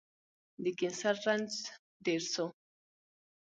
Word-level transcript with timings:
د 0.63 0.65
کېنسر 0.77 1.15
رنځ 1.25 1.51
ډير 2.05 2.23
سو 2.33 2.45